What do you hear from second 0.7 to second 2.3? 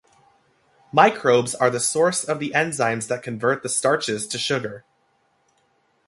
Microbes are the source